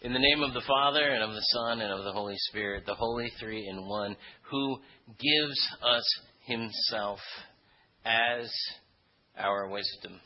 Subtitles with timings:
[0.00, 2.86] In the name of the Father, and of the Son, and of the Holy Spirit,
[2.86, 4.16] the Holy Three in One,
[4.48, 4.78] who
[5.08, 6.04] gives us
[6.46, 7.18] Himself
[8.04, 8.48] as
[9.36, 10.20] our wisdom.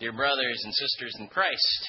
[0.00, 1.88] Dear brothers and sisters in Christ,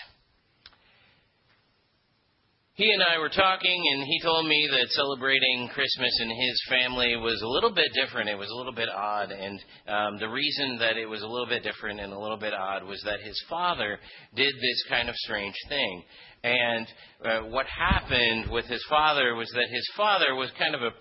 [2.76, 7.16] he and I were talking, and he told me that celebrating Christmas in his family
[7.16, 8.30] was a little bit different.
[8.30, 9.32] It was a little bit odd.
[9.32, 12.52] And um, the reason that it was a little bit different and a little bit
[12.52, 14.00] odd was that his father
[14.36, 16.04] did this kind of strange thing.
[16.44, 16.88] And
[17.24, 20.92] uh, what happened with his father was that his father was kind of a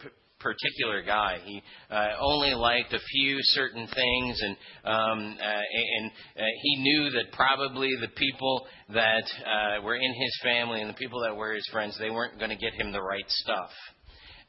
[0.43, 1.39] particular guy.
[1.45, 5.63] He uh, only liked a few certain things, and um, uh,
[5.99, 10.91] and uh, he knew that probably the people that uh, were in his family and
[10.91, 13.71] the people that were his friends, they weren't going to get him the right stuff.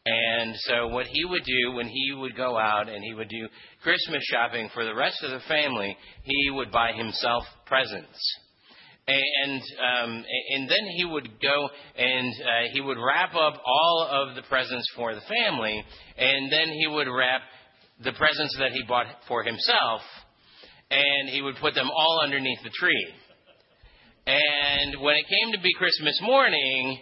[0.06, 3.48] And so what he would do when he would go out and he would do
[3.82, 8.20] Christmas shopping for the rest of the family, he would buy himself presents
[9.08, 10.26] and um,
[10.56, 14.88] and then he would go and uh, he would wrap up all of the presents
[14.96, 15.84] for the family,
[16.18, 17.42] and then he would wrap
[18.04, 20.02] the presents that he bought for himself,
[20.90, 23.08] and he would put them all underneath the tree.
[24.26, 26.98] And when it came to be Christmas morning,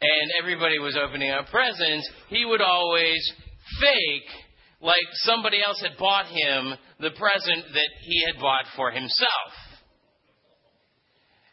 [0.00, 3.20] and everybody was opening up presents, he would always
[3.80, 4.30] fake
[4.80, 9.52] like somebody else had bought him the present that he had bought for himself.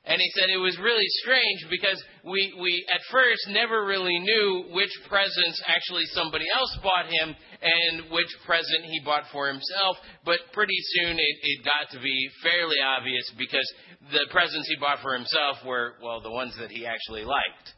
[0.05, 4.65] And he said it was really strange because we, we at first never really knew
[4.69, 9.97] which presents actually somebody else bought him and which present he bought for himself.
[10.23, 13.65] But pretty soon it, it got to be fairly obvious because
[14.11, 17.73] the presents he bought for himself were, well, the ones that he actually liked.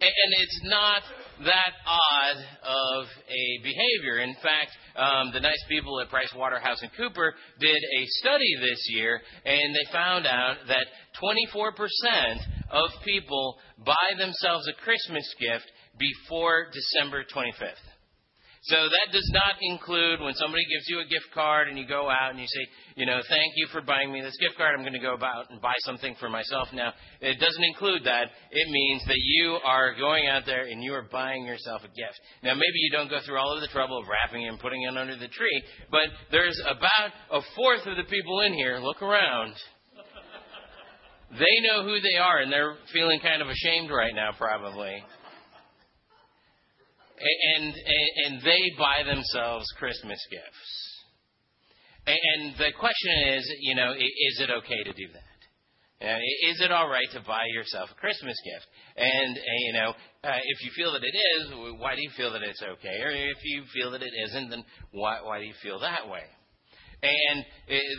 [0.00, 1.02] And it's not
[1.44, 4.20] that odd of a behavior.
[4.20, 8.80] In fact, um, the nice people at Price Waterhouse and Cooper did a study this
[8.88, 10.86] year, and they found out that
[11.22, 12.36] 24%
[12.70, 17.90] of people buy themselves a Christmas gift before December 25th.
[18.62, 22.10] So that does not include when somebody gives you a gift card and you go
[22.10, 24.74] out and you say, you know, thank you for buying me this gift card.
[24.76, 26.92] I'm going to go about and buy something for myself now.
[27.22, 28.28] It doesn't include that.
[28.50, 32.20] It means that you are going out there and you are buying yourself a gift.
[32.42, 34.82] Now, maybe you don't go through all of the trouble of wrapping it and putting
[34.82, 39.00] it under the tree, but there's about a fourth of the people in here, look
[39.00, 39.54] around.
[41.32, 45.02] They know who they are and they're feeling kind of ashamed right now, probably
[47.56, 47.74] and,
[48.26, 50.90] and they buy themselves Christmas gifts.
[52.06, 55.24] And the question is, you know, is it okay to do that?
[56.48, 58.66] Is it all right to buy yourself a Christmas gift?
[58.96, 59.92] And, you know,
[60.24, 63.02] uh, if you feel that it is, why do you feel that it's okay?
[63.02, 66.24] Or if you feel that it isn't, then why, why do you feel that way?
[67.02, 67.44] And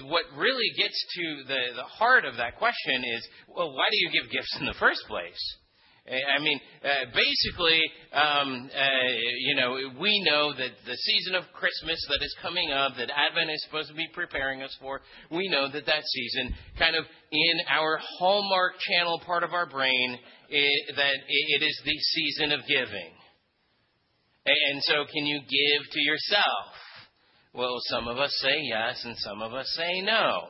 [0.09, 4.09] what really gets to the, the heart of that question is, well, why do you
[4.11, 5.57] give gifts in the first place?
[6.07, 7.79] I mean, uh, basically,
[8.11, 9.07] um, uh,
[9.37, 13.51] you know, we know that the season of Christmas that is coming up, that Advent
[13.51, 17.53] is supposed to be preparing us for, we know that that season, kind of in
[17.69, 20.17] our hallmark channel part of our brain,
[20.49, 23.13] it, that it is the season of giving.
[24.47, 26.73] And so, can you give to yourself?
[27.53, 30.47] Well, some of us say yes, and some of us say no.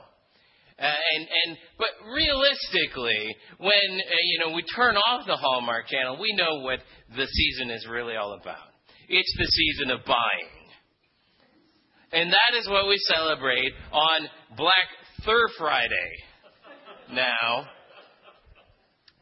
[0.82, 6.18] Uh, and and but realistically, when uh, you know we turn off the Hallmark Channel,
[6.20, 6.80] we know what
[7.16, 8.74] the season is really all about.
[9.08, 10.66] It's the season of buying,
[12.14, 14.28] and that is what we celebrate on
[14.58, 14.90] Black
[15.24, 16.12] Thur Friday.
[17.14, 17.68] Now,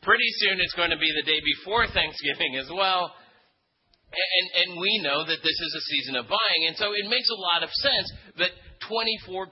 [0.01, 3.11] pretty soon it's going to be the day before Thanksgiving as well.
[4.09, 6.61] And, and we know that this is a season of buying.
[6.65, 8.07] And so it makes a lot of sense
[8.41, 8.49] that
[8.89, 9.47] 24%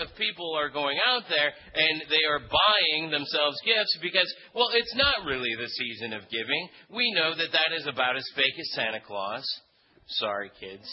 [0.00, 4.94] of people are going out there and they are buying themselves gifts because, well, it's
[4.94, 6.68] not really the season of giving.
[6.94, 9.44] We know that that is about as fake as Santa Claus.
[10.06, 10.88] Sorry, kids.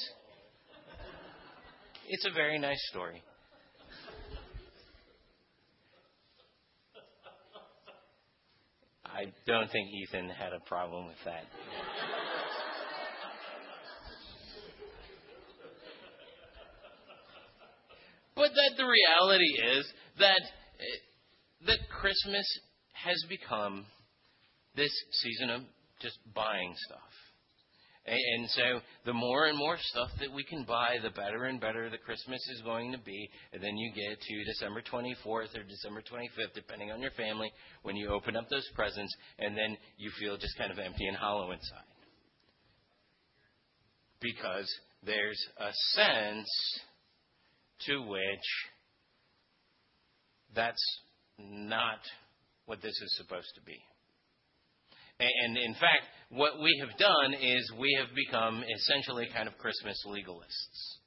[2.08, 3.24] It's a very nice story.
[9.06, 11.46] I don't think Ethan had a problem with that.
[18.36, 19.86] But that the reality is
[20.20, 20.42] that
[20.80, 22.46] eh, that Christmas
[22.94, 23.86] has become
[24.76, 25.62] this season of
[26.02, 27.12] just buying stuff.
[28.08, 31.90] And so the more and more stuff that we can buy, the better and better
[31.90, 33.30] the Christmas is going to be.
[33.52, 37.52] And then you get to December 24th or December 25th, depending on your family,
[37.82, 41.18] when you open up those presents, and then you feel just kind of empty and
[41.18, 41.90] hollow inside.
[44.22, 44.72] Because
[45.04, 46.80] there's a sense
[47.88, 48.48] to which
[50.56, 51.00] that's
[51.38, 52.00] not
[52.66, 53.78] what this is supposed to be.
[55.20, 59.98] And in fact, what we have done is we have become essentially kind of Christmas
[60.06, 61.00] legalists.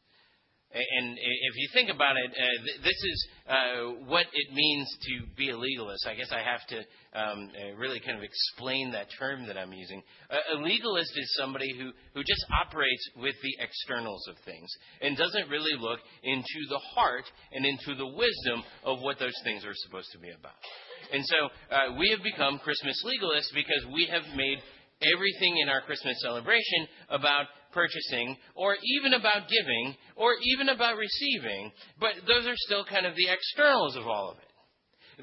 [0.75, 5.49] And if you think about it, uh, this is uh, what it means to be
[5.49, 6.07] a legalist.
[6.07, 6.79] I guess I have to
[7.19, 10.03] um, uh, really kind of explain that term that I'm using.
[10.29, 14.69] A, a legalist is somebody who, who just operates with the externals of things
[15.01, 19.65] and doesn't really look into the heart and into the wisdom of what those things
[19.65, 20.61] are supposed to be about.
[21.13, 24.59] And so uh, we have become Christmas legalists because we have made
[25.01, 31.73] everything in our Christmas celebration about purchasing or even about giving or even about receiving,
[32.01, 34.49] but those are still kind of the externals of all of it.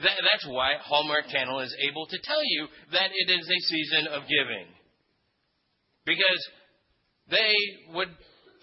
[0.04, 4.08] That, that's why Hallmark Channel is able to tell you that it is a season
[4.12, 4.68] of giving.
[6.06, 6.42] Because
[7.30, 7.54] they
[7.94, 8.10] would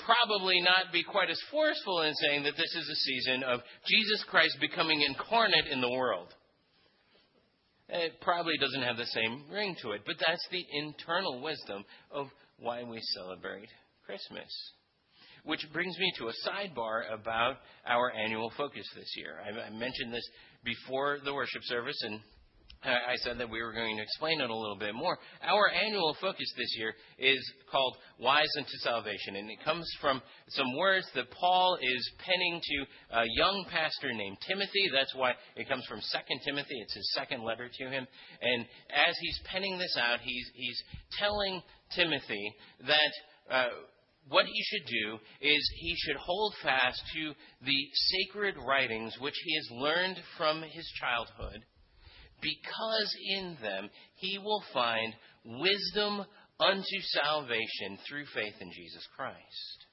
[0.05, 4.25] probably not be quite as forceful in saying that this is a season of Jesus
[4.29, 6.29] Christ becoming incarnate in the world.
[7.89, 12.29] It probably doesn't have the same ring to it, but that's the internal wisdom of
[12.63, 13.69] why we celebrate
[14.07, 14.51] Christmas.
[15.45, 19.39] Which brings me to a sidebar about our annual focus this year.
[19.45, 20.29] I, mentioned this
[20.65, 22.21] before the worship service, and
[22.85, 25.17] I said that we were going to explain it a little bit more.
[25.43, 30.77] Our annual focus this year is called Wise unto Salvation, and it comes from some
[30.77, 34.91] words that Paul is penning to a young pastor named Timothy.
[34.93, 36.75] That's why it comes from Second Timothy.
[36.83, 38.07] It's his second letter to him.
[38.41, 40.83] And as he's penning this out, he's, he's
[41.21, 41.63] telling
[41.97, 42.55] Timothy
[42.87, 43.13] that
[43.51, 43.69] uh,
[44.29, 47.33] what he should do is he should hold fast to
[47.65, 51.61] the sacred writings which he has learned from his childhood,
[52.41, 56.25] because in them he will find wisdom
[56.61, 59.87] unto salvation through faith in Jesus Christ.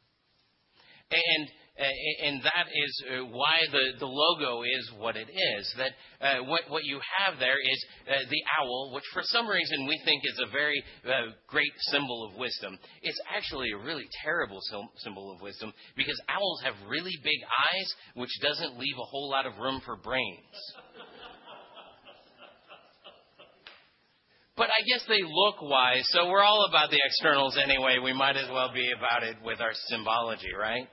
[1.11, 5.75] And uh, and that is uh, why the, the logo is what it is.
[5.77, 9.87] That uh, what, what you have there is uh, the owl, which for some reason
[9.87, 12.77] we think is a very uh, great symbol of wisdom.
[13.01, 14.59] It's actually a really terrible
[14.97, 19.45] symbol of wisdom because owls have really big eyes, which doesn't leave a whole lot
[19.45, 20.59] of room for brains.
[24.57, 27.99] But I guess they look wise, so we're all about the externals anyway.
[28.03, 30.83] We might as well be about it with our symbology, right?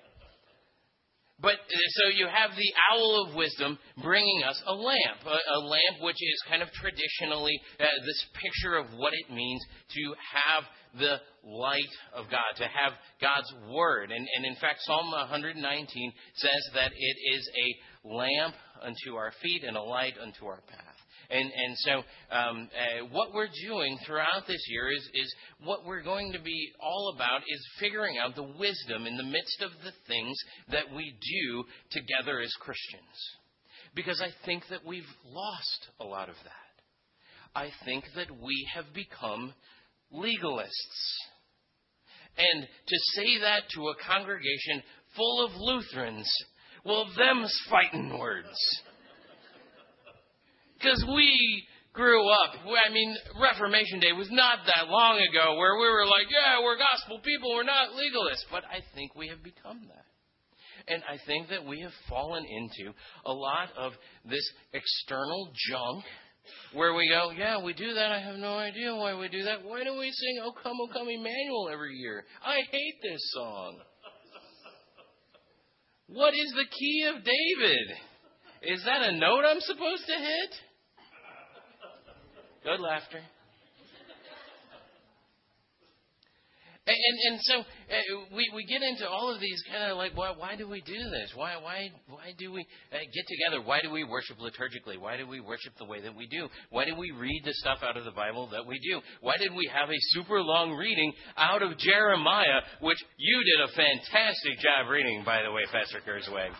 [1.38, 5.60] But uh, so you have the owl of wisdom bringing us a lamp, a, a
[5.60, 9.62] lamp which is kind of traditionally uh, this picture of what it means
[9.94, 10.64] to have
[10.98, 14.10] the light of God, to have God's word.
[14.12, 19.62] And, and in fact, Psalm 119 says that it is a lamp unto our feet
[19.64, 20.85] and a light unto our path.
[21.30, 21.92] And, and so,
[22.30, 25.34] um, uh, what we're doing throughout this year is, is
[25.64, 29.62] what we're going to be all about is figuring out the wisdom in the midst
[29.62, 30.36] of the things
[30.70, 33.02] that we do together as Christians.
[33.94, 36.52] Because I think that we've lost a lot of that.
[37.54, 39.54] I think that we have become
[40.14, 40.68] legalists.
[42.36, 44.82] And to say that to a congregation
[45.16, 46.30] full of Lutherans,
[46.84, 48.54] well, them's fighting words.
[50.86, 55.88] Because we grew up, I mean, Reformation Day was not that long ago where we
[55.88, 58.46] were like, yeah, we're gospel people, we're not legalists.
[58.52, 60.06] But I think we have become that.
[60.86, 62.92] And I think that we have fallen into
[63.24, 63.94] a lot of
[64.24, 66.04] this external junk
[66.72, 68.12] where we go, yeah, we do that.
[68.12, 69.64] I have no idea why we do that.
[69.64, 72.24] Why do we sing O Come, O Come Emmanuel every year?
[72.44, 73.80] I hate this song.
[76.06, 77.96] What is the key of David?
[78.62, 80.54] Is that a note I'm supposed to hit?
[82.66, 83.22] Good laughter.
[86.88, 86.96] And,
[87.30, 90.54] and, so uh, we, we get into all of these kind of like, why, why
[90.56, 91.32] do we do this?
[91.34, 93.62] Why, why, why do we uh, get together?
[93.64, 94.98] Why do we worship liturgically?
[94.98, 96.48] Why do we worship the way that we do?
[96.70, 99.00] Why do we read the stuff out of the Bible that we do?
[99.20, 103.72] Why did we have a super long reading out of Jeremiah, which you did a
[103.74, 106.50] fantastic job reading, by the way, Pastor Kurzweg?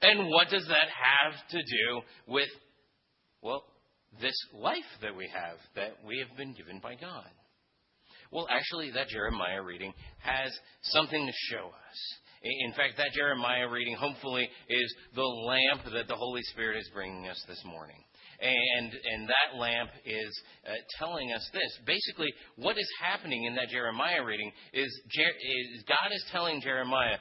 [0.00, 2.48] And what does that have to do with,
[3.42, 3.64] well,
[4.20, 7.30] this life that we have, that we have been given by God?
[8.30, 10.50] Well, actually, that Jeremiah reading has
[10.84, 11.98] something to show us.
[12.42, 17.28] In fact, that Jeremiah reading hopefully is the lamp that the Holy Spirit is bringing
[17.28, 18.02] us this morning.
[18.40, 21.78] And, and that lamp is uh, telling us this.
[21.86, 27.18] Basically, what is happening in that Jeremiah reading is, is God is telling Jeremiah,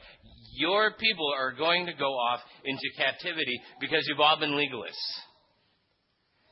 [0.56, 4.96] your people are going to go off into captivity because you've all been legalists.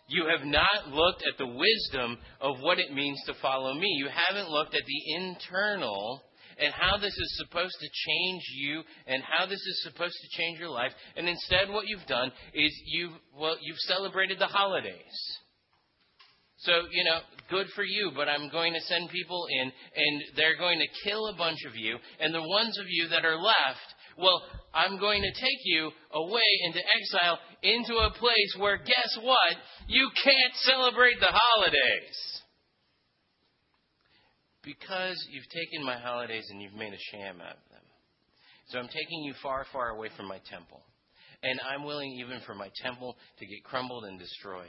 [0.09, 3.87] You have not looked at the wisdom of what it means to follow me.
[3.97, 6.23] You haven't looked at the internal
[6.59, 10.59] and how this is supposed to change you and how this is supposed to change
[10.59, 10.91] your life.
[11.15, 15.37] And instead, what you've done is you've, well, you've celebrated the holidays.
[16.57, 20.57] So, you know, good for you, but I'm going to send people in and they're
[20.57, 21.97] going to kill a bunch of you.
[22.19, 23.87] And the ones of you that are left,
[24.17, 29.55] well, I'm going to take you away into exile into a place where, guess what?
[29.87, 32.41] You can't celebrate the holidays.
[34.63, 37.81] Because you've taken my holidays and you've made a sham out of them.
[38.69, 40.81] So I'm taking you far, far away from my temple.
[41.41, 44.67] And I'm willing even for my temple to get crumbled and destroyed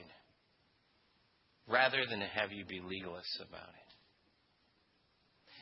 [1.68, 3.90] rather than to have you be legalists about it.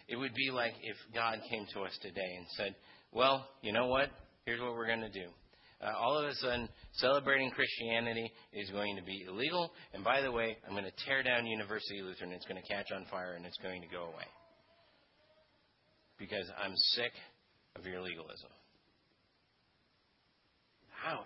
[0.09, 2.75] It would be like if God came to us today and said,
[3.13, 4.11] Well, you know what?
[4.45, 5.29] Here's what we're going to do.
[5.81, 9.71] Uh, all of a sudden, celebrating Christianity is going to be illegal.
[9.95, 12.33] And by the way, I'm going to tear down University Lutheran.
[12.33, 14.27] It's going to catch on fire and it's going to go away.
[16.19, 17.13] Because I'm sick
[17.77, 18.51] of your legalism.
[21.07, 21.25] Ouch.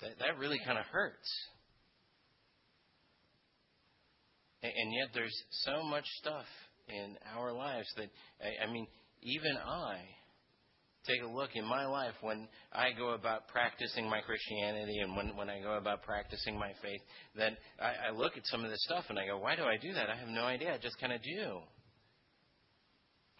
[0.00, 1.28] That, that really kind of hurts.
[4.62, 6.46] And, and yet there's so much stuff
[6.88, 8.86] in our lives that, I, I mean,
[9.22, 9.98] even I
[11.06, 15.36] take a look in my life when I go about practicing my Christianity and when,
[15.36, 17.00] when I go about practicing my faith,
[17.36, 19.76] that I, I look at some of this stuff and I go, why do I
[19.80, 20.10] do that?
[20.10, 20.74] I have no idea.
[20.74, 21.60] I just kind of do.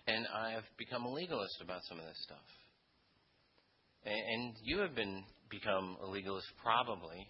[0.07, 2.47] And I've become a legalist about some of this stuff.
[4.05, 7.29] And, and you have been become a legalist probably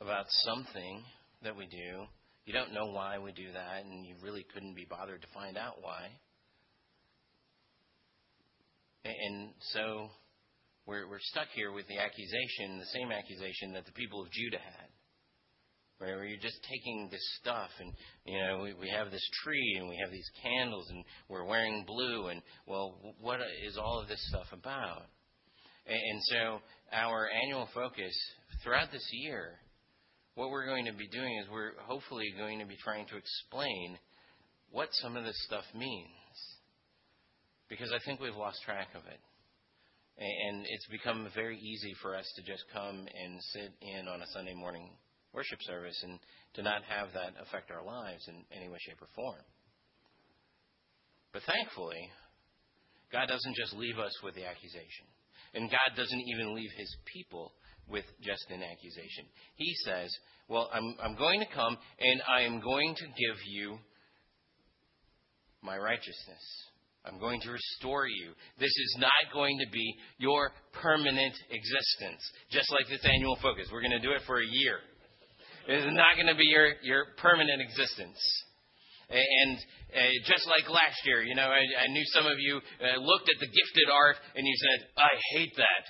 [0.00, 1.02] about something
[1.42, 2.04] that we do.
[2.44, 5.58] You don't know why we do that, and you really couldn't be bothered to find
[5.58, 6.08] out why.
[9.08, 10.08] And so
[10.86, 14.58] we're, we're stuck here with the accusation, the same accusation that the people of Judah
[14.58, 14.88] had.
[15.98, 17.92] Where you're just taking this stuff, and
[18.24, 21.84] you know we, we have this tree, and we have these candles, and we're wearing
[21.84, 25.02] blue, and well, what is all of this stuff about?
[25.86, 26.60] And, and so
[26.92, 28.14] our annual focus
[28.62, 29.58] throughout this year,
[30.36, 33.98] what we're going to be doing is we're hopefully going to be trying to explain
[34.70, 36.08] what some of this stuff means.
[37.68, 39.20] Because I think we've lost track of it.
[40.18, 44.26] And it's become very easy for us to just come and sit in on a
[44.32, 44.90] Sunday morning
[45.32, 46.18] worship service and
[46.54, 49.44] to not have that affect our lives in any way, shape, or form.
[51.32, 52.10] But thankfully,
[53.12, 55.06] God doesn't just leave us with the accusation.
[55.54, 57.52] And God doesn't even leave his people
[57.88, 59.24] with just an accusation.
[59.54, 60.10] He says,
[60.48, 63.78] Well, I'm, I'm going to come and I am going to give you
[65.62, 66.44] my righteousness.
[67.04, 68.32] I'm going to restore you.
[68.58, 70.50] This is not going to be your
[70.82, 73.68] permanent existence, just like this annual focus.
[73.72, 74.78] We're going to do it for a year.
[75.68, 78.18] It is not going to be your, your permanent existence.
[79.08, 79.56] And
[79.96, 83.28] uh, just like last year, you know, I, I knew some of you uh, looked
[83.32, 85.84] at the gifted art and you said, I hate that.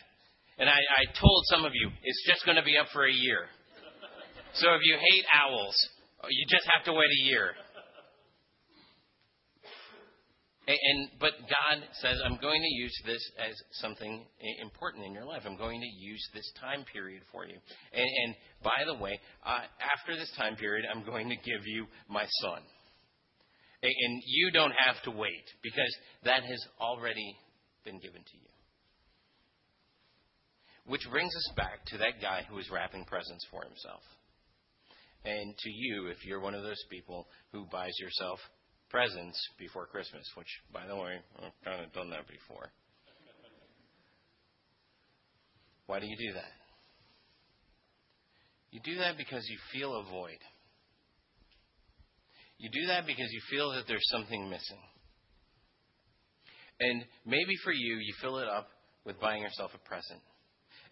[0.59, 3.13] And I, I told some of you, it's just going to be up for a
[3.13, 3.47] year.
[4.55, 5.75] So if you hate owls,
[6.31, 7.55] you just have to wait a year.
[10.69, 14.27] And, and but God says, I'm going to use this as something
[14.61, 15.43] important in your life.
[15.47, 17.57] I'm going to use this time period for you.
[17.93, 21.87] And, and by the way, uh, after this time period, I'm going to give you
[22.09, 22.61] my son.
[23.83, 27.37] And you don't have to wait because that has already
[27.85, 28.51] been given to you.
[30.87, 34.03] Which brings us back to that guy who was wrapping presents for himself.
[35.25, 38.41] And to you, if you're one of those people who buys yourself
[38.91, 42.71] presents before Christmas, which, by the way, I've kind of done that before.
[45.87, 46.53] Why do you do that?
[48.71, 50.39] You do that because you feel a void.
[52.59, 54.81] You do that because you feel that there's something missing.
[56.81, 58.69] And maybe for you, you fill it up
[59.05, 60.21] with buying yourself a present.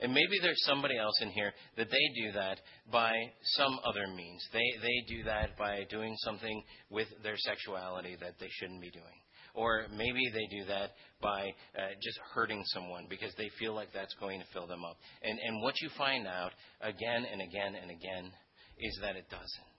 [0.01, 2.61] And maybe there's somebody else in here that they do that
[2.91, 3.13] by
[3.57, 4.47] some other means.
[4.53, 9.21] They, they do that by doing something with their sexuality that they shouldn't be doing.
[9.55, 10.91] Or maybe they do that
[11.23, 11.49] by
[11.79, 14.99] uh, just hurting someone because they feel like that's going to fill them up.
[15.23, 18.31] And, and what you find out again and again and again
[18.79, 19.77] is that it doesn't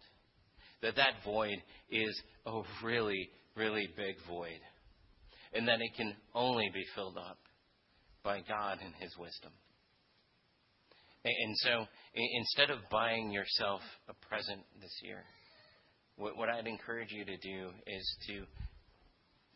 [0.81, 1.57] that that void
[1.89, 4.59] is a really, really big void.
[5.53, 7.37] And that it can only be filled up
[8.23, 9.51] by God and His wisdom.
[11.27, 15.23] And so instead of buying yourself a present this year,
[16.15, 18.43] what I'd encourage you to do is to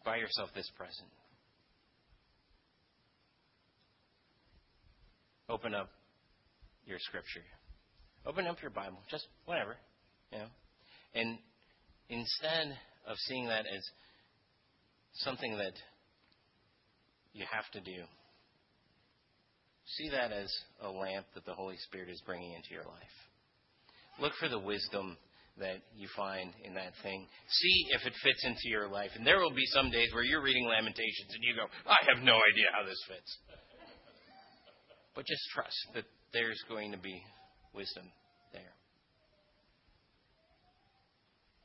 [0.06, 1.10] buy yourself this present.
[5.50, 5.90] Open up
[6.86, 7.44] your scripture.
[8.26, 9.76] Open up your Bible, just whatever,
[10.32, 10.48] you know.
[11.14, 11.38] And
[12.10, 13.84] instead of seeing that as
[15.14, 15.74] something that
[17.34, 18.04] you have to do.
[19.98, 23.16] See that as a lamp that the Holy Spirit is bringing into your life.
[24.20, 25.18] Look for the wisdom
[25.58, 27.28] that you find in that thing.
[27.50, 29.12] See if it fits into your life.
[29.16, 32.24] And there will be some days where you're reading Lamentations and you go, I have
[32.24, 33.38] no idea how this fits.
[35.14, 37.22] But just trust that there's going to be
[37.74, 38.06] wisdom
[38.54, 38.74] there.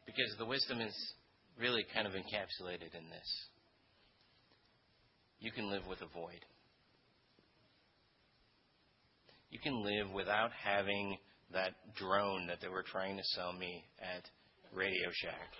[0.04, 0.94] Because the wisdom is
[1.58, 3.30] really kind of encapsulated in this.
[5.38, 6.44] You can live with a void.
[9.50, 11.16] You can live without having
[11.52, 14.24] that drone that they were trying to sell me at
[14.74, 15.50] Radio Shack.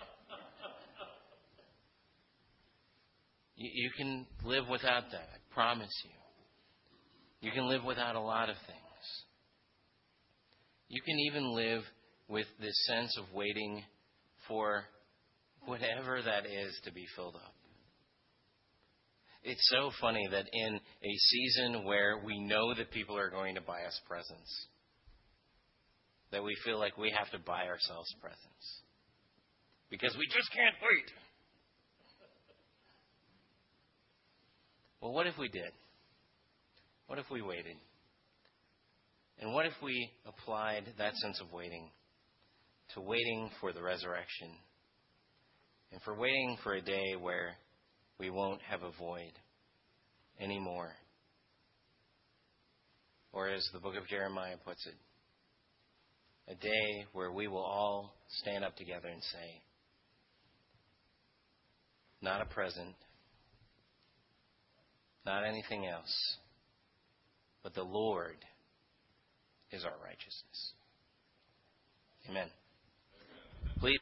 [3.55, 6.11] You, you can live without that, I promise you.
[7.47, 8.77] You can live without a lot of things.
[10.89, 11.81] You can even live
[12.27, 13.83] with this sense of waiting
[14.47, 14.83] for
[15.65, 17.53] whatever that is to be filled up.
[19.47, 23.61] It's so funny that in a season where we know that people are going to
[23.61, 24.67] buy us presents,
[26.33, 28.81] that we feel like we have to buy ourselves presents
[29.89, 31.11] because we just can't wait.
[34.99, 35.71] Well, what if we did?
[37.05, 37.77] What if we waited?
[39.39, 41.89] And what if we applied that sense of waiting
[42.95, 44.49] to waiting for the resurrection
[45.93, 47.55] and for waiting for a day where
[48.19, 49.33] we won't have a void
[50.39, 50.91] anymore?
[53.31, 54.95] Or as the book of Jeremiah puts it,
[56.49, 59.61] a day where we will all stand up together and say,
[62.21, 62.95] not a present,
[65.25, 66.37] not anything else,
[67.63, 68.37] but the Lord
[69.71, 70.73] is our righteousness.
[72.29, 72.47] Amen.
[73.79, 73.95] Please.